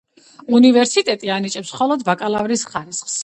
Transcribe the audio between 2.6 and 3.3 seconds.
ხარისხს.